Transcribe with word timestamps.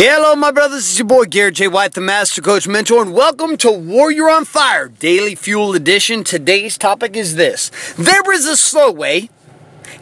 Hello, 0.00 0.36
my 0.36 0.52
brothers. 0.52 0.88
It's 0.88 0.96
your 0.96 1.08
boy 1.08 1.24
Garrett 1.24 1.56
J. 1.56 1.66
White, 1.66 1.94
the 1.94 2.00
Master 2.00 2.40
Coach 2.40 2.68
Mentor, 2.68 3.02
and 3.02 3.12
welcome 3.12 3.56
to 3.56 3.72
Warrior 3.72 4.30
on 4.30 4.44
Fire 4.44 4.86
Daily 4.86 5.34
Fuel 5.34 5.74
Edition. 5.74 6.22
Today's 6.22 6.78
topic 6.78 7.16
is 7.16 7.34
this 7.34 7.70
There 7.98 8.32
is 8.32 8.46
a 8.46 8.56
slow 8.56 8.92
way, 8.92 9.28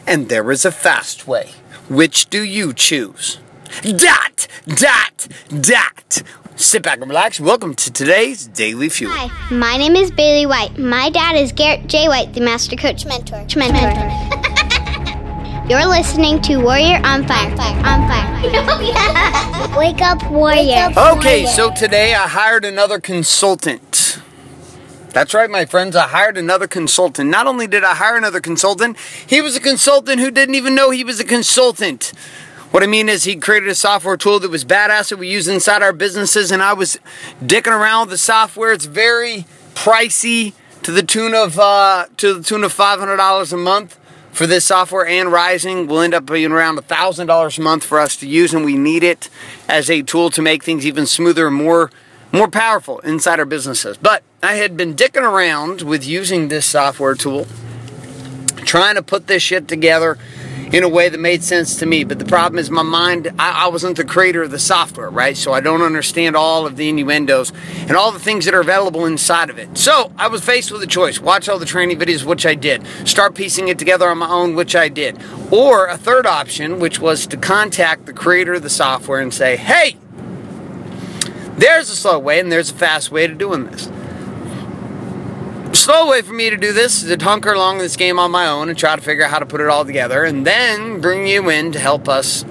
and 0.05 0.29
there 0.29 0.51
is 0.51 0.65
a 0.65 0.71
fast 0.71 1.27
way. 1.27 1.49
Which 1.89 2.29
do 2.29 2.43
you 2.43 2.73
choose? 2.73 3.39
Dot, 3.81 4.47
dot, 4.67 5.27
dot. 5.61 6.21
Sit 6.55 6.83
back 6.83 6.99
and 6.99 7.09
relax. 7.09 7.39
Welcome 7.39 7.73
to 7.73 7.91
today's 7.91 8.45
Daily 8.45 8.89
Fuel. 8.89 9.11
Hi, 9.11 9.49
my 9.49 9.77
name 9.77 9.95
is 9.95 10.11
Bailey 10.11 10.45
White. 10.45 10.77
My 10.77 11.09
dad 11.09 11.37
is 11.37 11.51
Garrett 11.51 11.87
J. 11.87 12.07
White, 12.07 12.33
the 12.35 12.41
Master 12.41 12.75
Coach 12.75 13.07
Mentor. 13.07 13.47
Mentor. 13.55 14.26
You're 15.69 15.85
listening 15.85 16.41
to 16.43 16.59
Warrior 16.63 17.01
on 17.03 17.27
Fire. 17.27 17.51
On 17.51 18.07
Fire. 18.07 19.77
Wake 19.77 20.01
up, 20.01 20.31
Warrior. 20.31 20.93
Okay, 20.95 21.45
so 21.45 21.73
today 21.75 22.13
I 22.15 22.25
hired 22.25 22.63
another 22.63 23.01
consultant. 23.01 24.21
That's 25.09 25.33
right, 25.33 25.49
my 25.49 25.65
friends. 25.65 25.93
I 25.97 26.07
hired 26.07 26.37
another 26.37 26.67
consultant. 26.67 27.29
Not 27.29 27.47
only 27.47 27.67
did 27.67 27.83
I 27.83 27.95
hire 27.95 28.15
another 28.15 28.39
consultant, 28.39 28.95
he 29.27 29.41
was 29.41 29.57
a 29.57 29.59
consultant 29.59 30.21
who 30.21 30.31
didn't 30.31 30.55
even 30.55 30.73
know 30.73 30.91
he 30.91 31.03
was 31.03 31.19
a 31.19 31.25
consultant. 31.25 32.13
What 32.71 32.81
I 32.81 32.87
mean 32.87 33.09
is, 33.09 33.25
he 33.25 33.35
created 33.35 33.67
a 33.67 33.75
software 33.75 34.15
tool 34.15 34.39
that 34.39 34.49
was 34.49 34.63
badass 34.63 35.09
that 35.09 35.17
we 35.17 35.27
use 35.27 35.49
inside 35.49 35.83
our 35.83 35.91
businesses, 35.91 36.49
and 36.49 36.63
I 36.63 36.71
was 36.71 36.97
dicking 37.43 37.77
around 37.77 38.03
with 38.03 38.11
the 38.11 38.17
software. 38.17 38.71
It's 38.71 38.85
very 38.85 39.45
pricey 39.75 40.53
to 40.83 40.93
the 40.93 41.03
tune 41.03 41.33
of 41.35 41.59
uh, 41.59 42.05
to 42.15 42.35
the 42.35 42.43
tune 42.43 42.63
of 42.63 42.71
five 42.71 42.99
hundred 42.99 43.17
dollars 43.17 43.51
a 43.51 43.57
month 43.57 43.99
for 44.37 44.45
this 44.45 44.65
software 44.65 45.07
and 45.07 45.31
rising 45.31 45.87
will 45.87 45.99
end 45.99 46.13
up 46.13 46.27
being 46.27 46.51
around 46.51 46.77
$1,000 46.77 47.57
a 47.57 47.61
month 47.61 47.83
for 47.83 47.99
us 47.99 48.15
to 48.17 48.27
use, 48.27 48.53
and 48.53 48.63
we 48.63 48.77
need 48.77 49.03
it 49.03 49.31
as 49.67 49.89
a 49.89 50.03
tool 50.03 50.29
to 50.29 50.43
make 50.43 50.63
things 50.63 50.85
even 50.85 51.07
smoother 51.07 51.47
and 51.47 51.55
more, 51.55 51.89
more 52.31 52.47
powerful 52.47 52.99
inside 52.99 53.39
our 53.39 53.47
businesses. 53.47 53.97
But 53.97 54.21
I 54.43 54.53
had 54.53 54.77
been 54.77 54.93
dicking 54.93 55.23
around 55.23 55.81
with 55.81 56.05
using 56.05 56.49
this 56.49 56.67
software 56.67 57.15
tool, 57.15 57.47
trying 58.57 58.93
to 58.93 59.01
put 59.01 59.25
this 59.25 59.41
shit 59.41 59.67
together 59.67 60.19
in 60.71 60.83
a 60.83 60.89
way 60.89 61.09
that 61.09 61.19
made 61.19 61.43
sense 61.43 61.77
to 61.77 61.85
me. 61.85 62.03
But 62.03 62.19
the 62.19 62.25
problem 62.25 62.59
is, 62.59 62.69
my 62.69 62.83
mind, 62.83 63.33
I, 63.39 63.65
I, 63.65 63.67
wasn't 63.67 63.97
the 63.97 64.03
creator 64.03 64.43
of 64.43 64.51
the 64.51 64.59
software, 64.59 65.09
right? 65.09 65.37
So 65.37 65.53
I 65.53 65.61
don't 65.61 65.81
understand 65.81 66.35
all 66.35 66.65
of 66.65 66.75
the 66.75 66.89
innuendos 66.89 67.51
and 67.81 67.91
all 67.91 68.11
the 68.11 68.19
things 68.19 68.45
that 68.45 68.53
are 68.53 68.59
available 68.59 69.05
inside 69.05 69.49
of 69.49 69.57
it. 69.57 69.77
So 69.77 70.11
I 70.17 70.27
was 70.27 70.43
faced 70.43 70.71
with 70.71 70.83
a 70.83 70.87
choice 70.87 71.19
watch 71.19 71.47
all 71.49 71.59
the 71.59 71.65
training 71.65 71.99
videos, 71.99 72.23
which 72.23 72.45
I 72.45 72.55
did, 72.55 72.85
start 73.05 73.35
piecing 73.35 73.67
it 73.67 73.79
together 73.79 74.09
on 74.09 74.17
my 74.17 74.29
own, 74.29 74.55
which 74.55 74.75
I 74.75 74.89
did. 74.89 75.21
Or 75.51 75.87
a 75.87 75.97
third 75.97 76.25
option, 76.25 76.79
which 76.79 76.99
was 76.99 77.25
to 77.27 77.37
contact 77.37 78.05
the 78.05 78.13
creator 78.13 78.55
of 78.55 78.63
the 78.63 78.69
software 78.69 79.19
and 79.19 79.33
say, 79.33 79.57
hey, 79.57 79.97
there's 81.57 81.89
a 81.89 81.95
slow 81.95 82.19
way 82.19 82.39
and 82.39 82.51
there's 82.51 82.69
a 82.69 82.75
fast 82.75 83.11
way 83.11 83.25
to 83.25 83.33
doing 83.33 83.65
this 83.65 83.89
slow 85.77 86.09
way 86.09 86.23
for 86.23 86.33
me 86.33 86.49
to 86.49 86.57
do 86.57 86.73
this 86.73 87.03
is 87.03 87.15
to 87.15 87.23
hunker 87.23 87.53
along 87.53 87.77
this 87.77 87.95
game 87.95 88.17
on 88.17 88.31
my 88.31 88.47
own 88.47 88.67
and 88.67 88.77
try 88.77 88.95
to 88.95 89.01
figure 89.01 89.23
out 89.23 89.29
how 89.29 89.37
to 89.37 89.45
put 89.45 89.61
it 89.61 89.67
all 89.67 89.85
together 89.85 90.23
and 90.23 90.45
then 90.45 90.99
bring 90.99 91.27
you 91.27 91.49
in 91.51 91.71
to 91.71 91.77
help 91.77 92.09
us 92.09 92.43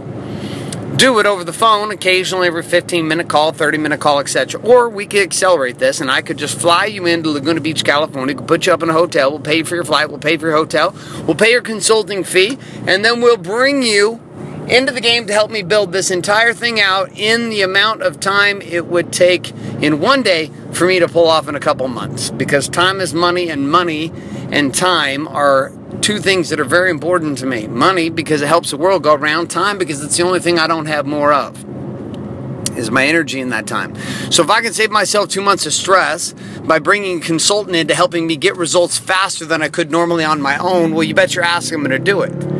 do 0.96 1.18
it 1.18 1.26
over 1.26 1.42
the 1.42 1.52
phone 1.52 1.90
occasionally 1.90 2.46
every 2.46 2.62
15 2.62 3.08
minute 3.08 3.28
call 3.28 3.50
30 3.50 3.78
minute 3.78 3.98
call 3.98 4.20
etc 4.20 4.60
or 4.62 4.88
we 4.88 5.06
could 5.06 5.22
accelerate 5.22 5.78
this 5.78 6.00
and 6.00 6.08
i 6.08 6.22
could 6.22 6.38
just 6.38 6.56
fly 6.56 6.86
you 6.86 7.04
into 7.04 7.28
laguna 7.28 7.60
beach 7.60 7.84
california. 7.84 8.32
Could 8.32 8.46
put 8.46 8.64
you 8.64 8.72
up 8.72 8.82
in 8.84 8.90
a 8.90 8.94
hotel. 8.94 9.30
We'll 9.30 9.40
pay 9.40 9.64
for 9.64 9.74
your 9.74 9.84
flight. 9.84 10.08
We'll 10.08 10.20
pay 10.20 10.36
for 10.36 10.46
your 10.46 10.56
hotel. 10.56 10.94
We'll 11.26 11.34
pay 11.34 11.50
your 11.50 11.62
consulting 11.62 12.22
fee 12.22 12.58
and 12.86 13.04
then 13.04 13.20
we'll 13.20 13.36
bring 13.36 13.82
you 13.82 14.20
into 14.68 14.92
the 14.92 15.00
game 15.00 15.26
to 15.26 15.32
help 15.32 15.50
me 15.50 15.62
build 15.62 15.92
this 15.92 16.10
entire 16.10 16.52
thing 16.52 16.80
out 16.80 17.10
in 17.16 17.50
the 17.50 17.62
amount 17.62 18.02
of 18.02 18.18
time 18.18 18.60
it 18.62 18.86
would 18.86 19.12
take 19.12 19.50
in 19.80 20.00
one 20.00 20.22
day 20.22 20.50
for 20.72 20.86
me 20.86 20.98
to 20.98 21.06
pull 21.06 21.28
off 21.28 21.48
in 21.48 21.54
a 21.54 21.60
couple 21.60 21.86
months 21.88 22.30
because 22.30 22.68
time 22.68 23.00
is 23.00 23.14
money 23.14 23.48
and 23.48 23.70
money 23.70 24.12
and 24.50 24.74
time 24.74 25.28
are 25.28 25.72
two 26.00 26.18
things 26.18 26.48
that 26.48 26.60
are 26.60 26.64
very 26.64 26.90
important 26.90 27.38
to 27.38 27.46
me. 27.46 27.66
Money 27.66 28.10
because 28.10 28.42
it 28.42 28.48
helps 28.48 28.70
the 28.70 28.76
world 28.76 29.02
go 29.02 29.14
around, 29.14 29.48
time 29.48 29.78
because 29.78 30.02
it's 30.02 30.16
the 30.16 30.22
only 30.24 30.40
thing 30.40 30.58
I 30.58 30.66
don't 30.66 30.86
have 30.86 31.06
more 31.06 31.32
of. 31.32 31.64
Is 32.76 32.90
my 32.90 33.06
energy 33.06 33.40
in 33.40 33.48
that 33.50 33.66
time. 33.66 33.96
So, 34.30 34.42
if 34.42 34.50
I 34.50 34.60
can 34.60 34.74
save 34.74 34.90
myself 34.90 35.30
two 35.30 35.40
months 35.40 35.64
of 35.64 35.72
stress 35.72 36.34
by 36.64 36.78
bringing 36.78 37.18
a 37.18 37.20
consultant 37.22 37.74
in 37.74 37.88
to 37.88 37.94
helping 37.94 38.26
me 38.26 38.36
get 38.36 38.54
results 38.56 38.98
faster 38.98 39.46
than 39.46 39.62
I 39.62 39.70
could 39.70 39.90
normally 39.90 40.24
on 40.24 40.42
my 40.42 40.58
own, 40.58 40.92
well, 40.92 41.02
you 41.02 41.14
bet 41.14 41.34
your 41.34 41.42
ass 41.42 41.70
I'm 41.72 41.78
going 41.78 41.90
to 41.90 41.98
do 41.98 42.20
it. 42.20 42.55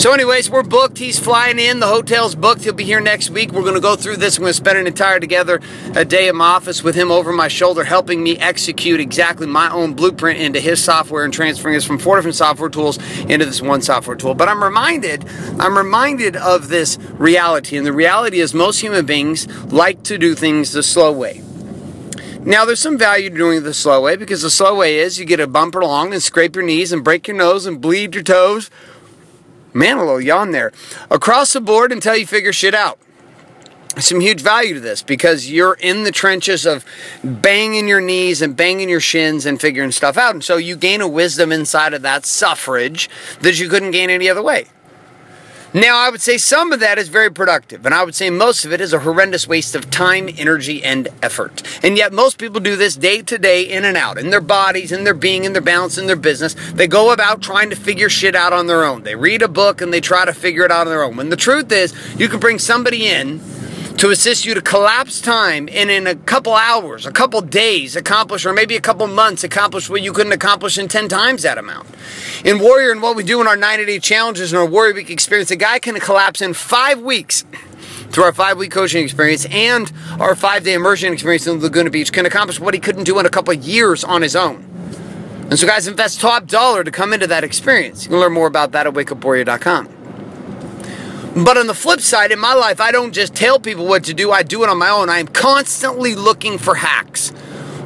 So, 0.00 0.14
anyways, 0.14 0.48
we're 0.48 0.62
booked. 0.62 0.96
He's 0.96 1.18
flying 1.18 1.58
in. 1.58 1.78
The 1.78 1.86
hotel's 1.86 2.34
booked. 2.34 2.64
He'll 2.64 2.72
be 2.72 2.84
here 2.84 3.02
next 3.02 3.28
week. 3.28 3.52
We're 3.52 3.60
going 3.60 3.74
to 3.74 3.82
go 3.82 3.96
through 3.96 4.16
this. 4.16 4.38
I'm 4.38 4.44
going 4.44 4.48
to 4.48 4.54
spend 4.54 4.78
an 4.78 4.86
entire 4.86 5.20
together 5.20 5.60
a 5.94 6.06
day 6.06 6.28
in 6.28 6.36
my 6.36 6.46
office 6.46 6.82
with 6.82 6.94
him 6.94 7.10
over 7.10 7.34
my 7.34 7.48
shoulder, 7.48 7.84
helping 7.84 8.22
me 8.22 8.38
execute 8.38 8.98
exactly 8.98 9.46
my 9.46 9.70
own 9.70 9.92
blueprint 9.92 10.40
into 10.40 10.58
his 10.58 10.82
software 10.82 11.22
and 11.22 11.34
transferring 11.34 11.76
us 11.76 11.84
from 11.84 11.98
four 11.98 12.16
different 12.16 12.34
software 12.34 12.70
tools 12.70 12.96
into 13.24 13.44
this 13.44 13.60
one 13.60 13.82
software 13.82 14.16
tool. 14.16 14.34
But 14.34 14.48
I'm 14.48 14.64
reminded, 14.64 15.28
I'm 15.58 15.76
reminded 15.76 16.34
of 16.34 16.68
this 16.68 16.96
reality, 17.18 17.76
and 17.76 17.86
the 17.86 17.92
reality 17.92 18.40
is 18.40 18.54
most 18.54 18.80
human 18.80 19.04
beings 19.04 19.46
like 19.70 20.02
to 20.04 20.16
do 20.16 20.34
things 20.34 20.72
the 20.72 20.82
slow 20.82 21.12
way. 21.12 21.42
Now, 22.42 22.64
there's 22.64 22.80
some 22.80 22.96
value 22.96 23.28
to 23.28 23.36
doing 23.36 23.58
it 23.58 23.60
the 23.60 23.74
slow 23.74 24.00
way 24.00 24.16
because 24.16 24.40
the 24.40 24.48
slow 24.48 24.76
way 24.76 24.98
is 24.98 25.18
you 25.18 25.26
get 25.26 25.40
a 25.40 25.46
bumper 25.46 25.80
along 25.80 26.14
and 26.14 26.22
scrape 26.22 26.56
your 26.56 26.64
knees 26.64 26.90
and 26.90 27.04
break 27.04 27.28
your 27.28 27.36
nose 27.36 27.66
and 27.66 27.82
bleed 27.82 28.14
your 28.14 28.24
toes 28.24 28.70
Man, 29.72 29.98
a 29.98 30.00
little 30.00 30.20
yawn 30.20 30.50
there. 30.50 30.72
Across 31.10 31.52
the 31.52 31.60
board 31.60 31.92
until 31.92 32.16
you 32.16 32.26
figure 32.26 32.52
shit 32.52 32.74
out. 32.74 32.98
Some 33.98 34.20
huge 34.20 34.40
value 34.40 34.74
to 34.74 34.80
this 34.80 35.02
because 35.02 35.50
you're 35.50 35.74
in 35.74 36.04
the 36.04 36.12
trenches 36.12 36.64
of 36.64 36.84
banging 37.24 37.88
your 37.88 38.00
knees 38.00 38.40
and 38.40 38.56
banging 38.56 38.88
your 38.88 39.00
shins 39.00 39.46
and 39.46 39.60
figuring 39.60 39.90
stuff 39.90 40.16
out. 40.16 40.32
And 40.34 40.44
so 40.44 40.56
you 40.56 40.76
gain 40.76 41.00
a 41.00 41.08
wisdom 41.08 41.50
inside 41.50 41.92
of 41.92 42.02
that 42.02 42.24
suffrage 42.24 43.10
that 43.40 43.58
you 43.58 43.68
couldn't 43.68 43.90
gain 43.90 44.08
any 44.08 44.28
other 44.28 44.42
way. 44.42 44.66
Now, 45.72 45.98
I 45.98 46.10
would 46.10 46.20
say 46.20 46.36
some 46.36 46.72
of 46.72 46.80
that 46.80 46.98
is 46.98 47.08
very 47.08 47.30
productive, 47.30 47.86
and 47.86 47.94
I 47.94 48.02
would 48.02 48.16
say 48.16 48.28
most 48.28 48.64
of 48.64 48.72
it 48.72 48.80
is 48.80 48.92
a 48.92 48.98
horrendous 48.98 49.46
waste 49.46 49.76
of 49.76 49.88
time, 49.88 50.28
energy, 50.36 50.82
and 50.82 51.06
effort. 51.22 51.62
And 51.84 51.96
yet, 51.96 52.12
most 52.12 52.38
people 52.38 52.58
do 52.58 52.74
this 52.74 52.96
day 52.96 53.22
to 53.22 53.38
day, 53.38 53.62
in 53.62 53.84
and 53.84 53.96
out, 53.96 54.18
in 54.18 54.30
their 54.30 54.40
bodies, 54.40 54.90
in 54.90 55.04
their 55.04 55.14
being, 55.14 55.44
in 55.44 55.52
their 55.52 55.62
balance, 55.62 55.96
in 55.96 56.08
their 56.08 56.16
business. 56.16 56.56
They 56.72 56.88
go 56.88 57.12
about 57.12 57.40
trying 57.40 57.70
to 57.70 57.76
figure 57.76 58.08
shit 58.08 58.34
out 58.34 58.52
on 58.52 58.66
their 58.66 58.82
own. 58.82 59.04
They 59.04 59.14
read 59.14 59.42
a 59.42 59.48
book 59.48 59.80
and 59.80 59.92
they 59.92 60.00
try 60.00 60.24
to 60.24 60.32
figure 60.32 60.64
it 60.64 60.72
out 60.72 60.88
on 60.88 60.92
their 60.92 61.04
own. 61.04 61.16
When 61.16 61.28
the 61.28 61.36
truth 61.36 61.70
is, 61.70 61.94
you 62.18 62.28
can 62.28 62.40
bring 62.40 62.58
somebody 62.58 63.06
in 63.06 63.40
to 64.00 64.08
assist 64.08 64.46
you 64.46 64.54
to 64.54 64.62
collapse 64.62 65.20
time 65.20 65.68
and 65.70 65.90
in 65.90 66.06
a 66.06 66.14
couple 66.14 66.54
hours, 66.54 67.04
a 67.04 67.12
couple 67.12 67.38
days 67.42 67.96
accomplish, 67.96 68.46
or 68.46 68.54
maybe 68.54 68.74
a 68.74 68.80
couple 68.80 69.06
months 69.06 69.44
accomplish 69.44 69.90
what 69.90 70.00
you 70.00 70.10
couldn't 70.10 70.32
accomplish 70.32 70.78
in 70.78 70.88
10 70.88 71.06
times 71.06 71.42
that 71.42 71.58
amount. 71.58 71.86
In 72.42 72.60
Warrior 72.60 72.92
and 72.92 73.02
what 73.02 73.14
we 73.14 73.22
do 73.22 73.42
in 73.42 73.46
our 73.46 73.56
90 73.56 73.84
day 73.84 73.98
challenges 73.98 74.54
and 74.54 74.58
our 74.58 74.64
Warrior 74.64 74.94
Week 74.94 75.10
experience, 75.10 75.50
a 75.50 75.56
guy 75.56 75.78
can 75.78 76.00
collapse 76.00 76.40
in 76.40 76.54
five 76.54 76.98
weeks 77.02 77.44
through 78.08 78.24
our 78.24 78.32
five 78.32 78.56
week 78.56 78.70
coaching 78.70 79.04
experience 79.04 79.44
and 79.50 79.92
our 80.18 80.34
five 80.34 80.64
day 80.64 80.72
immersion 80.72 81.12
experience 81.12 81.46
in 81.46 81.60
Laguna 81.60 81.90
Beach 81.90 82.10
can 82.10 82.24
accomplish 82.24 82.58
what 82.58 82.72
he 82.72 82.80
couldn't 82.80 83.04
do 83.04 83.18
in 83.18 83.26
a 83.26 83.30
couple 83.30 83.52
years 83.52 84.02
on 84.02 84.22
his 84.22 84.34
own. 84.34 84.64
And 85.50 85.58
so, 85.58 85.66
guys, 85.66 85.86
invest 85.86 86.22
top 86.22 86.46
dollar 86.46 86.84
to 86.84 86.90
come 86.90 87.12
into 87.12 87.26
that 87.26 87.44
experience. 87.44 88.04
You 88.04 88.12
can 88.12 88.20
learn 88.20 88.32
more 88.32 88.46
about 88.46 88.72
that 88.72 88.86
at 88.86 88.94
wakeupwarrior.com. 88.94 89.99
But 91.42 91.56
on 91.56 91.66
the 91.66 91.74
flip 91.74 92.00
side, 92.00 92.32
in 92.32 92.38
my 92.38 92.52
life, 92.52 92.82
I 92.82 92.92
don't 92.92 93.12
just 93.12 93.34
tell 93.34 93.58
people 93.58 93.86
what 93.86 94.04
to 94.04 94.14
do, 94.14 94.30
I 94.30 94.42
do 94.42 94.62
it 94.62 94.68
on 94.68 94.76
my 94.76 94.90
own. 94.90 95.08
I 95.08 95.20
am 95.20 95.26
constantly 95.26 96.14
looking 96.14 96.58
for 96.58 96.74
hacks, 96.74 97.32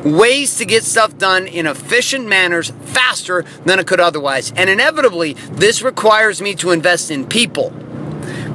ways 0.04 0.56
to 0.56 0.64
get 0.64 0.82
stuff 0.82 1.16
done 1.18 1.46
in 1.46 1.68
efficient 1.68 2.26
manners 2.26 2.72
faster 2.86 3.44
than 3.64 3.78
it 3.78 3.86
could 3.86 4.00
otherwise. 4.00 4.52
And 4.56 4.68
inevitably, 4.68 5.34
this 5.52 5.82
requires 5.82 6.42
me 6.42 6.56
to 6.56 6.72
invest 6.72 7.12
in 7.12 7.26
people. 7.26 7.72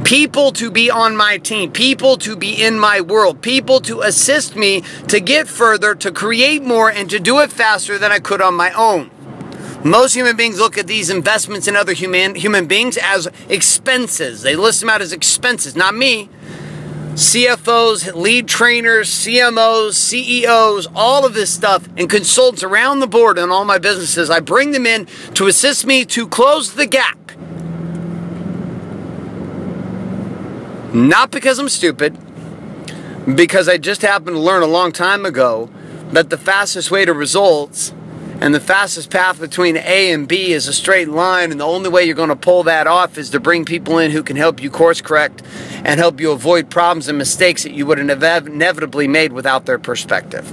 People 0.04 0.52
to 0.54 0.70
be 0.70 0.92
on 0.92 1.16
my 1.16 1.38
team, 1.38 1.72
people 1.72 2.18
to 2.18 2.36
be 2.36 2.62
in 2.62 2.78
my 2.78 3.00
world, 3.00 3.42
people 3.42 3.80
to 3.82 4.02
assist 4.02 4.58
me 4.58 4.82
to 5.08 5.22
get 5.22 5.48
further, 5.48 5.96
to 5.96 6.12
create 6.12 6.62
more, 6.62 6.92
and 6.92 7.10
to 7.10 7.20
do 7.20 7.40
it 7.40 7.54
faster 7.54 7.98
than 7.98 8.12
I 8.12 8.20
could 8.20 8.42
on 8.42 8.54
my 8.54 8.74
own. 8.74 9.12
Most 9.84 10.14
human 10.14 10.36
beings 10.36 10.60
look 10.60 10.78
at 10.78 10.88
these 10.88 11.10
investments 11.10 11.66
in 11.68 11.78
other 11.78 11.94
human, 11.94 12.36
human 12.36 12.68
beings 12.68 12.98
as 12.98 13.30
expenses. 13.48 14.42
They 14.42 14.58
list 14.58 14.82
them 14.82 14.90
out 14.90 15.02
as 15.02 15.14
expenses, 15.14 15.76
not 15.76 15.96
me. 15.96 16.30
CFOs, 17.14 18.14
lead 18.14 18.48
trainers, 18.48 19.10
CMOs, 19.10 19.94
CEOs, 19.94 20.88
all 20.94 21.26
of 21.26 21.34
this 21.34 21.50
stuff, 21.50 21.88
and 21.96 22.10
consultants 22.10 22.62
around 22.62 23.00
the 23.00 23.08
board 23.08 23.38
in 23.38 23.52
all 23.52 23.64
my 23.64 23.78
businesses. 23.78 24.30
I 24.30 24.42
bring 24.42 24.72
them 24.72 24.86
in 24.86 25.06
to 25.36 25.48
assist 25.48 25.86
me 25.86 26.04
to 26.06 26.28
close 26.28 26.74
the 26.74 26.86
gap. 26.86 27.18
Not 30.94 31.32
because 31.32 31.58
I'm 31.58 31.70
stupid, 31.70 32.18
because 33.34 33.70
I 33.70 33.78
just 33.78 34.02
happened 34.02 34.36
to 34.36 34.42
learn 34.42 34.62
a 34.62 34.68
long 34.68 34.92
time 34.92 35.26
ago 35.26 35.70
that 36.12 36.30
the 36.30 36.38
fastest 36.38 36.92
way 36.92 37.06
to 37.06 37.14
results 37.14 37.94
And 38.42 38.56
the 38.56 38.60
fastest 38.62 39.10
path 39.10 39.40
between 39.40 39.76
A 39.76 40.14
and 40.14 40.26
B 40.28 40.54
is 40.54 40.68
a 40.68 40.74
straight 40.74 41.10
line, 41.10 41.52
and 41.52 41.60
the 41.60 41.66
only 41.66 41.90
way 41.90 42.06
you're 42.06 42.16
going 42.16 42.30
to 42.30 42.38
pull 42.38 42.64
that 42.64 42.88
off 42.88 43.18
is 43.18 43.30
to 43.32 43.40
bring 43.40 43.66
people 43.66 43.98
in 43.98 44.12
who 44.12 44.24
can 44.24 44.38
help 44.38 44.62
you 44.62 44.70
course 44.70 45.02
correct 45.02 45.44
and 45.84 46.00
help 46.00 46.22
you 46.22 46.32
avoid 46.32 46.70
problems 46.70 47.10
and 47.10 47.18
mistakes 47.18 47.64
that 47.64 47.74
you 47.74 47.86
would 47.86 47.98
have 47.98 48.48
inevitably 48.48 49.10
made 49.10 49.34
without 49.34 49.66
their 49.66 49.78
perspective. 49.78 50.50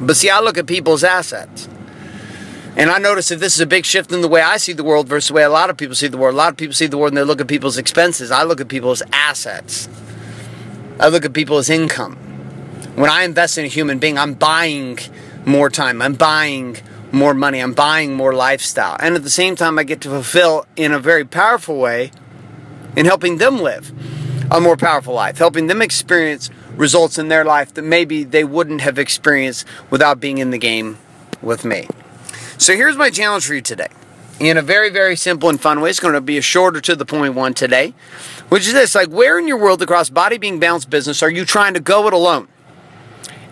But 0.00 0.16
see, 0.16 0.30
I 0.30 0.40
look 0.40 0.58
at 0.58 0.66
people's 0.66 1.04
assets. 1.04 1.68
And 2.76 2.90
I 2.90 2.98
notice 2.98 3.30
if 3.30 3.38
this 3.38 3.54
is 3.54 3.60
a 3.60 3.66
big 3.66 3.84
shift 3.84 4.10
in 4.10 4.20
the 4.20 4.26
way 4.26 4.40
I 4.42 4.56
see 4.56 4.72
the 4.72 4.82
world 4.82 5.08
versus 5.08 5.28
the 5.28 5.34
way 5.34 5.44
a 5.44 5.48
lot 5.48 5.70
of 5.70 5.76
people 5.76 5.94
see 5.94 6.08
the 6.08 6.18
world. 6.18 6.34
A 6.34 6.36
lot 6.36 6.50
of 6.50 6.56
people 6.56 6.74
see 6.74 6.86
the 6.86 6.98
world 6.98 7.12
and 7.12 7.16
they 7.16 7.22
look 7.22 7.40
at 7.40 7.46
people's 7.46 7.78
expenses. 7.78 8.32
I 8.32 8.42
look 8.42 8.60
at 8.60 8.66
people's 8.66 9.00
assets. 9.12 9.88
I 10.98 11.06
look 11.06 11.24
at 11.24 11.32
people's 11.32 11.70
income. 11.70 12.16
When 12.96 13.10
I 13.10 13.22
invest 13.22 13.58
in 13.58 13.64
a 13.64 13.68
human 13.68 14.00
being, 14.00 14.18
I'm 14.18 14.34
buying 14.34 14.98
more 15.46 15.70
time. 15.70 16.02
I'm 16.02 16.14
buying 16.14 16.76
more 17.12 17.34
money. 17.34 17.60
I'm 17.60 17.74
buying 17.74 18.14
more 18.14 18.34
lifestyle. 18.34 18.96
And 19.00 19.14
at 19.14 19.22
the 19.22 19.30
same 19.30 19.56
time, 19.56 19.78
I 19.78 19.84
get 19.84 20.00
to 20.02 20.08
fulfill 20.08 20.66
in 20.76 20.92
a 20.92 20.98
very 20.98 21.24
powerful 21.24 21.78
way 21.78 22.10
in 22.96 23.06
helping 23.06 23.38
them 23.38 23.58
live 23.58 23.92
a 24.50 24.60
more 24.60 24.76
powerful 24.76 25.14
life, 25.14 25.38
helping 25.38 25.68
them 25.68 25.80
experience 25.80 26.50
results 26.76 27.18
in 27.18 27.28
their 27.28 27.44
life 27.44 27.72
that 27.74 27.82
maybe 27.82 28.24
they 28.24 28.44
wouldn't 28.44 28.80
have 28.80 28.98
experienced 28.98 29.66
without 29.90 30.20
being 30.20 30.38
in 30.38 30.50
the 30.50 30.58
game 30.58 30.98
with 31.40 31.64
me. 31.64 31.88
So 32.58 32.74
here's 32.74 32.96
my 32.96 33.10
challenge 33.10 33.46
for 33.46 33.54
you 33.54 33.62
today. 33.62 33.88
In 34.40 34.56
a 34.56 34.62
very, 34.62 34.90
very 34.90 35.14
simple 35.14 35.48
and 35.48 35.60
fun 35.60 35.80
way, 35.80 35.90
it's 35.90 36.00
going 36.00 36.14
to 36.14 36.20
be 36.20 36.36
a 36.36 36.42
shorter 36.42 36.80
to 36.80 36.96
the 36.96 37.06
point 37.06 37.34
one 37.34 37.54
today, 37.54 37.94
which 38.48 38.66
is 38.66 38.72
this 38.72 38.94
like, 38.94 39.08
where 39.08 39.38
in 39.38 39.46
your 39.46 39.58
world 39.58 39.80
across 39.80 40.10
body 40.10 40.38
being 40.38 40.58
balanced 40.58 40.90
business 40.90 41.22
are 41.22 41.30
you 41.30 41.44
trying 41.44 41.74
to 41.74 41.80
go 41.80 42.06
it 42.08 42.12
alone? 42.12 42.48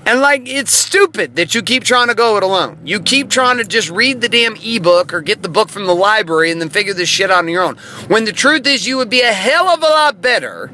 And 0.04 0.20
like, 0.20 0.48
it's 0.48 0.72
stupid 0.72 1.36
that 1.36 1.54
you 1.54 1.62
keep 1.62 1.84
trying 1.84 2.08
to 2.08 2.14
go 2.14 2.36
it 2.36 2.42
alone. 2.42 2.78
You 2.84 3.00
keep 3.00 3.30
trying 3.30 3.58
to 3.58 3.64
just 3.64 3.88
read 3.88 4.20
the 4.20 4.28
damn 4.28 4.56
ebook 4.56 5.14
or 5.14 5.20
get 5.20 5.42
the 5.42 5.48
book 5.48 5.68
from 5.68 5.86
the 5.86 5.94
library 5.94 6.50
and 6.50 6.60
then 6.60 6.70
figure 6.70 6.92
this 6.92 7.08
shit 7.08 7.30
out 7.30 7.38
on 7.38 7.48
your 7.48 7.62
own. 7.62 7.76
When 8.08 8.24
the 8.24 8.32
truth 8.32 8.66
is, 8.66 8.86
you 8.86 8.96
would 8.96 9.10
be 9.10 9.20
a 9.20 9.32
hell 9.32 9.68
of 9.68 9.80
a 9.80 9.86
lot 9.86 10.20
better 10.20 10.70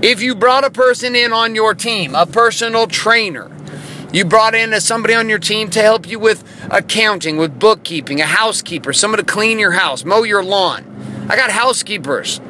if 0.00 0.22
you 0.22 0.36
brought 0.36 0.64
a 0.64 0.70
person 0.70 1.16
in 1.16 1.32
on 1.32 1.56
your 1.56 1.74
team, 1.74 2.14
a 2.14 2.24
personal 2.24 2.86
trainer. 2.86 3.50
You 4.12 4.24
brought 4.24 4.54
in 4.54 4.72
as 4.72 4.84
somebody 4.84 5.12
on 5.12 5.28
your 5.28 5.40
team 5.40 5.70
to 5.70 5.82
help 5.82 6.08
you 6.08 6.20
with 6.20 6.44
accounting, 6.70 7.36
with 7.36 7.58
bookkeeping, 7.58 8.20
a 8.20 8.26
housekeeper, 8.26 8.92
someone 8.92 9.18
to 9.18 9.24
clean 9.24 9.58
your 9.58 9.72
house, 9.72 10.04
mow 10.04 10.22
your 10.22 10.44
lawn. 10.44 11.26
I 11.28 11.34
got 11.36 11.50
housekeepers. 11.50 12.40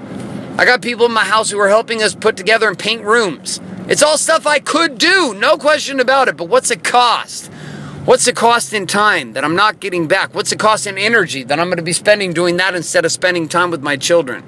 I 0.58 0.64
got 0.64 0.82
people 0.82 1.06
in 1.06 1.12
my 1.12 1.25
house 1.25 1.50
who 1.50 1.58
are 1.58 1.69
helping 1.69 2.02
us 2.02 2.14
put 2.14 2.36
together 2.36 2.69
and 2.69 2.78
paint 2.78 3.02
rooms. 3.02 3.60
It's 3.88 4.02
all 4.02 4.19
stuff 4.19 4.46
I 4.46 4.58
could 4.58 4.99
do, 4.99 5.32
no 5.32 5.56
question 5.56 5.99
about 5.99 6.29
it, 6.29 6.37
but 6.37 6.44
what's 6.44 6.70
it 6.70 6.85
cost? 6.85 7.46
What's 8.05 8.26
the 8.26 8.35
cost 8.35 8.75
in 8.75 8.87
time 8.87 9.32
that 9.32 9.44
I'm 9.44 9.56
not 9.56 9.81
getting 9.81 10.06
back? 10.06 10.35
What's 10.35 10.50
the 10.50 10.56
cost 10.56 10.87
in 10.87 10.99
energy 10.99 11.43
that 11.44 11.58
I'm 11.58 11.69
going 11.69 11.79
to 11.79 11.82
be 11.82 11.94
spending 11.94 12.35
doing 12.35 12.58
that 12.58 12.75
instead 12.75 13.06
of 13.06 13.12
spending 13.12 13.49
time 13.49 13.70
with 13.70 13.82
my 13.82 13.96
children? 13.96 14.43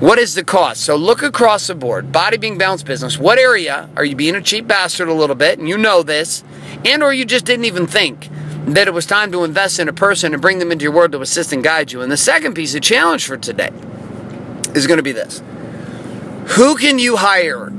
What 0.00 0.18
is 0.18 0.34
the 0.34 0.44
cost? 0.44 0.80
So 0.80 0.96
look 0.96 1.22
across 1.22 1.66
the 1.66 1.74
board. 1.74 2.10
Body 2.10 2.38
being 2.38 2.56
balanced 2.56 2.86
business. 2.86 3.18
What 3.18 3.38
area 3.38 3.90
are 3.96 4.04
you 4.04 4.16
being 4.16 4.34
a 4.34 4.40
cheap 4.40 4.66
bastard 4.66 5.08
a 5.08 5.14
little 5.14 5.36
bit, 5.36 5.58
and 5.58 5.68
you 5.68 5.76
know 5.76 6.02
this, 6.02 6.42
and 6.86 7.02
or 7.02 7.12
you 7.12 7.26
just 7.26 7.44
didn't 7.44 7.66
even 7.66 7.86
think 7.86 8.30
that 8.66 8.88
it 8.88 8.94
was 8.94 9.04
time 9.04 9.30
to 9.32 9.44
invest 9.44 9.78
in 9.78 9.88
a 9.88 9.92
person 9.92 10.32
and 10.32 10.40
bring 10.40 10.58
them 10.58 10.72
into 10.72 10.84
your 10.84 10.92
world 10.92 11.12
to 11.12 11.20
assist 11.20 11.52
and 11.52 11.62
guide 11.62 11.92
you. 11.92 12.00
And 12.00 12.10
the 12.10 12.16
second 12.16 12.54
piece 12.54 12.74
of 12.74 12.80
challenge 12.80 13.26
for 13.26 13.36
today 13.36 13.70
is 14.74 14.86
going 14.86 14.96
to 14.96 15.02
be 15.02 15.12
this. 15.12 15.42
Who 16.56 16.76
can 16.76 16.98
you 16.98 17.16
hire 17.16 17.70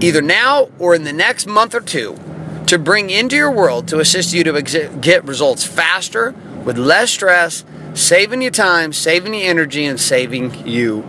either 0.00 0.22
now 0.22 0.68
or 0.78 0.94
in 0.94 1.04
the 1.04 1.12
next 1.12 1.46
month 1.46 1.74
or 1.74 1.80
two, 1.80 2.18
to 2.66 2.78
bring 2.78 3.10
into 3.10 3.36
your 3.36 3.50
world 3.50 3.86
to 3.88 4.00
assist 4.00 4.32
you 4.32 4.42
to 4.44 4.90
get 5.00 5.24
results 5.24 5.64
faster, 5.64 6.34
with 6.64 6.76
less 6.76 7.12
stress, 7.12 7.64
saving 7.94 8.42
you 8.42 8.50
time, 8.50 8.92
saving 8.92 9.34
you 9.34 9.44
energy, 9.44 9.84
and 9.84 10.00
saving 10.00 10.66
you 10.66 11.02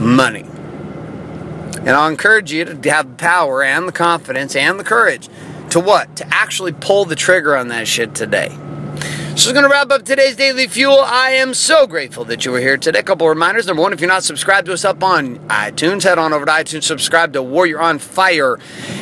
money. 0.00 0.44
And 1.78 1.90
I'll 1.90 2.08
encourage 2.08 2.50
you 2.50 2.64
to 2.64 2.90
have 2.90 3.10
the 3.10 3.14
power 3.16 3.62
and 3.62 3.86
the 3.86 3.92
confidence 3.92 4.56
and 4.56 4.80
the 4.80 4.84
courage 4.84 5.28
to 5.70 5.80
what? 5.80 6.16
To 6.16 6.26
actually 6.34 6.72
pull 6.72 7.04
the 7.04 7.14
trigger 7.14 7.56
on 7.56 7.68
that 7.68 7.86
shit 7.86 8.14
today. 8.14 8.56
So 9.36 9.50
we're 9.50 9.54
going 9.54 9.64
to 9.64 9.70
wrap 9.70 9.90
up 9.90 10.04
today's 10.04 10.36
Daily 10.36 10.68
Fuel. 10.68 11.00
I 11.00 11.30
am 11.30 11.54
so 11.54 11.88
grateful 11.88 12.24
that 12.26 12.44
you 12.44 12.52
were 12.52 12.60
here 12.60 12.76
today. 12.76 13.00
A 13.00 13.02
couple 13.02 13.28
reminders. 13.28 13.66
Number 13.66 13.82
one, 13.82 13.92
if 13.92 14.00
you're 14.00 14.06
not 14.08 14.22
subscribed 14.22 14.66
to 14.66 14.72
us 14.72 14.84
up 14.84 15.02
on 15.02 15.40
iTunes, 15.48 16.04
head 16.04 16.18
on 16.18 16.32
over 16.32 16.46
to 16.46 16.52
iTunes, 16.52 16.84
subscribe 16.84 17.32
to 17.32 17.42
Warrior 17.42 17.80
on 17.80 17.98
Fire, 17.98 18.58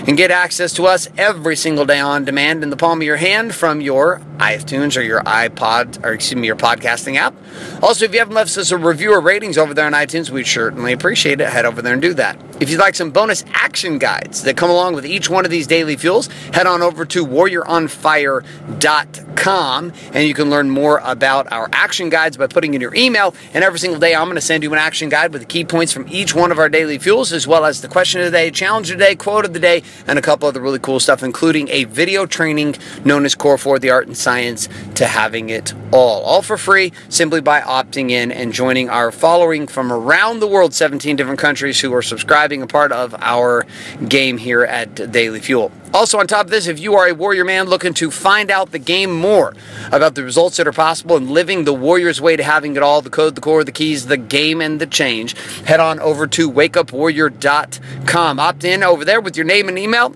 and 0.06 0.17
get 0.17 0.31
access 0.31 0.73
to 0.75 0.87
us 0.87 1.06
every 1.19 1.55
single 1.55 1.84
day 1.84 2.00
on 2.00 2.25
demand 2.25 2.62
in 2.62 2.70
the 2.70 2.79
palm 2.79 3.02
of 3.02 3.06
your 3.06 3.19
hand 3.19 3.55
from 3.55 3.82
your 3.82 4.23
iTunes 4.38 4.96
or 4.96 5.02
your 5.02 5.20
iPod, 5.20 6.02
or 6.02 6.14
excuse 6.14 6.40
me, 6.40 6.46
your 6.46 6.56
podcasting 6.56 7.17
app. 7.17 7.35
Also, 7.82 8.06
if 8.06 8.12
you 8.12 8.19
haven't 8.19 8.35
left 8.35 8.56
us 8.56 8.70
a 8.70 8.78
review 8.78 9.12
or 9.12 9.20
ratings 9.20 9.58
over 9.58 9.75
there 9.75 9.85
on 9.87 9.93
iTunes, 9.93 10.31
we'd 10.31 10.46
certainly 10.46 10.93
appreciate 10.93 11.43
it. 11.43 11.49
Head 11.49 11.67
over 11.67 11.82
there 11.82 11.93
and 11.93 12.02
do 12.02 12.14
that. 12.14 12.40
If 12.61 12.70
you'd 12.70 12.81
like 12.81 12.94
some 12.94 13.11
bonus 13.11 13.44
action 13.52 13.99
guides 13.99 14.44
that 14.44 14.56
come 14.56 14.70
along 14.70 14.94
with 14.94 15.05
each 15.05 15.28
one 15.28 15.44
of 15.44 15.50
these 15.50 15.67
daily 15.67 15.96
fuels, 15.96 16.28
head 16.52 16.67
on 16.67 16.81
over 16.81 17.05
to 17.05 17.26
warrioronfire.com 17.26 19.93
and 20.14 20.22
you 20.27 20.35
can 20.35 20.51
learn 20.51 20.71
more 20.71 21.01
about 21.05 21.51
our 21.53 21.69
action 21.73 22.09
guides 22.09 22.37
by 22.37 22.47
putting 22.47 22.75
in 22.75 22.81
your 22.81 22.95
email. 22.95 23.35
And 23.55 23.65
every 23.65 23.79
single 23.79 24.01
day, 24.01 24.15
I'm 24.15 24.25
going 24.25 24.35
to 24.37 24.41
send 24.41 24.63
you 24.63 24.73
an 24.73 24.79
action 24.79 25.09
guide 25.09 25.33
with 25.33 25.43
the 25.43 25.47
key 25.47 25.65
points 25.65 25.93
from 25.93 26.07
each 26.09 26.35
one 26.35 26.53
of 26.53 26.59
our 26.59 26.69
daily 26.69 26.99
fuels, 26.99 27.33
as 27.33 27.47
well 27.47 27.65
as 27.65 27.81
the 27.81 27.89
question 27.89 28.21
of 28.21 28.27
the 28.27 28.31
day, 28.31 28.51
challenge 28.51 28.91
of 28.91 28.99
the 28.99 29.05
day, 29.05 29.15
quote 29.15 29.45
of 29.45 29.53
the 29.53 29.61
day, 29.61 29.83
and 30.07 30.19
a 30.19 30.23
couple 30.23 30.49
other 30.49 30.61
really 30.61 30.79
cool 30.79 31.01
stuff, 31.01 31.23
including 31.23 31.69
a 31.69 31.85
video 31.85 32.27
training 32.27 32.77
known 33.05 33.25
as 33.25 33.35
Core 33.35 33.59
for 33.59 33.79
the 33.79 33.91
Art 33.91 34.07
and 34.07 34.17
Science 34.17 34.69
to 34.95 35.07
Having 35.07 35.51
It 35.51 35.75
All. 35.93 36.23
All 36.23 36.43
for 36.43 36.57
free 36.57 36.93
simply 37.09 37.41
by 37.41 37.61
opting 37.61 38.11
in 38.11 38.33
and 38.33 38.53
joining 38.53 38.89
our 38.89 39.11
following 39.11 39.67
from 39.67 39.93
around 39.93 40.41
the 40.41 40.47
world, 40.47 40.75
17 40.75 41.17
different 41.17 41.39
countries 41.39 41.81
who 41.81 41.93
are 41.95 42.03
subscribing, 42.03 42.63
a 42.63 42.67
part 42.67 42.93
of 42.93 43.15
our 43.21 43.67
game 44.09 44.39
here 44.39 44.63
at 44.63 45.11
Daily 45.13 45.41
Fuel. 45.41 45.73
Also, 45.94 46.19
on 46.19 46.27
top 46.27 46.47
of 46.47 46.50
this, 46.50 46.67
if 46.67 46.81
you 46.81 46.94
are 46.94 47.06
a 47.09 47.12
warrior 47.12 47.44
man 47.44 47.67
looking 47.67 47.93
to 47.94 48.11
find 48.11 48.50
out 48.50 48.73
the 48.73 48.79
game 48.79 49.12
more 49.12 49.55
about 49.91 50.15
the 50.15 50.23
results 50.23 50.56
that 50.56 50.67
are 50.67 50.73
possible 50.73 51.17
and 51.17 51.31
living 51.31 51.65
the 51.65 51.75
warrior's 51.75 52.21
way 52.21 52.35
to 52.35 52.43
having 52.43 52.77
it 52.77 52.83
all 52.83 53.03
the 53.03 53.11
code, 53.11 53.35
the 53.35 53.41
core, 53.43 53.62
the 53.62 53.73
keys, 53.73 54.06
the 54.06 54.17
game, 54.17 54.62
and 54.62 54.81
the 54.81 54.87
change 54.87 55.37
head 55.65 55.81
on 55.81 56.00
over 56.00 56.27
to 56.27 56.50
wakeupwarrior.com. 56.50 58.41
Opt 58.41 58.65
in 58.65 58.83
over 58.83 59.05
there 59.05 59.21
with 59.21 59.37
your 59.37 59.44
name 59.44 59.69
and 59.69 59.79
email 59.79 60.15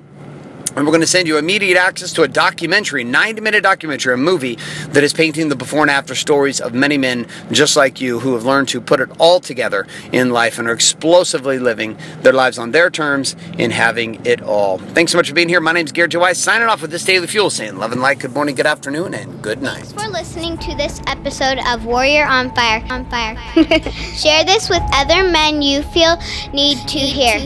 and 0.77 0.85
we're 0.85 0.93
going 0.93 1.01
to 1.01 1.07
send 1.07 1.27
you 1.27 1.39
immediate 1.39 1.79
access 1.79 2.13
to 2.13 2.23
a 2.23 2.29
documentary, 2.29 3.03
90 3.03 3.41
minute 3.41 3.63
documentary, 3.63 4.13
a 4.13 4.17
movie 4.17 4.59
that 4.89 5.03
is 5.03 5.13
painting 5.13 5.49
the 5.49 5.57
before 5.57 5.81
and 5.81 5.91
after 5.91 6.15
stories 6.15 6.61
of 6.61 6.75
many 6.75 6.99
men 6.99 7.27
just 7.51 7.77
like 7.77 8.01
you 8.01 8.21
who 8.21 8.35
have 8.35 8.45
learned 8.45 8.69
to 8.69 8.81
put 8.81 9.01
it 9.01 9.09
all 9.19 9.41
together 9.41 9.87
in 10.13 10.31
life 10.31 10.59
and 10.59 10.69
are 10.69 10.75
explosively 10.75 11.59
living 11.59 11.97
their 12.21 12.35
lives 12.35 12.59
on 12.59 12.73
their 12.73 12.91
terms 12.91 13.35
in 13.57 13.71
having 13.71 14.25
it 14.27 14.43
all. 14.43 14.77
Thanks 14.79 15.13
so 15.13 15.19
much 15.19 15.29
for 15.29 15.35
being 15.35 15.49
here. 15.49 15.61
My 15.61 15.73
name 15.73 15.87
is 15.87 15.93
Garrett 15.93 16.13
J. 16.13 16.19
White, 16.19 16.37
signing 16.37 16.69
off 16.69 16.83
with 16.83 16.91
this 16.91 17.05
Daily 17.05 17.27
Fuel, 17.27 17.49
saying 17.49 17.79
love 17.79 17.93
and 17.93 18.03
light, 18.03 18.19
good 18.19 18.35
morning, 18.35 18.55
good 18.55 18.67
afternoon, 18.67 19.15
and 19.15 19.43
good 19.43 19.63
night. 19.63 19.85
Thanks 19.85 20.05
for 20.05 20.11
listening 20.11 20.59
to 20.59 20.75
this 20.75 21.01
episode 21.07 21.59
of 21.67 21.87
Warrior 21.87 22.27
on 22.27 22.55
Fire. 22.55 22.85
On 22.91 23.09
Fire. 23.09 23.35
Share 24.15 24.45
this 24.45 24.69
with 24.69 24.83
other 24.93 25.25
men 25.25 25.63
you 25.63 25.83
feel 25.83 26.19
need 26.53 26.77
to 26.89 26.99
hear. 26.99 27.41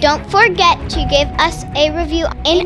Don't 0.00 0.30
forget 0.30 0.78
to 0.90 1.06
give 1.08 1.28
us 1.40 1.64
a 1.74 1.90
review 1.96 2.26
in 2.44 2.65